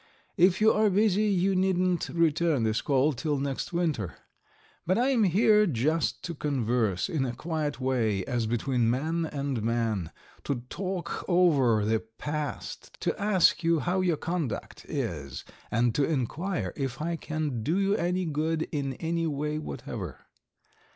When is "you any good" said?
17.77-18.63